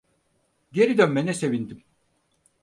Geri 0.71 0.97
dönmene 0.97 1.33
sevindim. 1.33 1.83